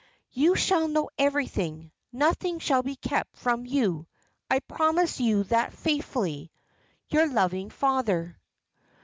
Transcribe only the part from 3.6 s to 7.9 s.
you I promise you that faithfully. "Your loving